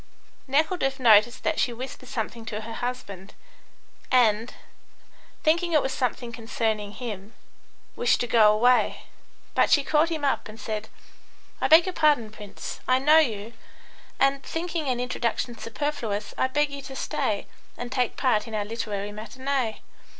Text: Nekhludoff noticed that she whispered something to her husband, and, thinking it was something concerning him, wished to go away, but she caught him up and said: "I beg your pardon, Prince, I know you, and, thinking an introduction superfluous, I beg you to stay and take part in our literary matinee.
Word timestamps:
Nekhludoff 0.47 0.99
noticed 0.99 1.43
that 1.43 1.59
she 1.59 1.71
whispered 1.71 2.09
something 2.09 2.43
to 2.45 2.61
her 2.61 2.73
husband, 2.73 3.35
and, 4.11 4.51
thinking 5.43 5.73
it 5.73 5.81
was 5.83 5.93
something 5.93 6.31
concerning 6.31 6.91
him, 6.93 7.35
wished 7.95 8.19
to 8.21 8.25
go 8.25 8.51
away, 8.51 9.03
but 9.53 9.69
she 9.69 9.83
caught 9.83 10.09
him 10.09 10.25
up 10.25 10.47
and 10.49 10.59
said: 10.59 10.89
"I 11.61 11.67
beg 11.67 11.85
your 11.85 11.93
pardon, 11.93 12.31
Prince, 12.31 12.79
I 12.87 12.97
know 12.97 13.19
you, 13.19 13.53
and, 14.19 14.41
thinking 14.41 14.89
an 14.89 14.99
introduction 14.99 15.55
superfluous, 15.55 16.33
I 16.35 16.47
beg 16.47 16.71
you 16.71 16.81
to 16.81 16.95
stay 16.95 17.45
and 17.77 17.91
take 17.91 18.17
part 18.17 18.47
in 18.47 18.55
our 18.55 18.65
literary 18.65 19.11
matinee. 19.11 19.83